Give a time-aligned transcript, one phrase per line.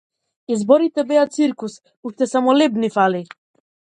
[0.53, 1.73] Изборите беа циркус,
[2.05, 3.21] уште само леб ни фали.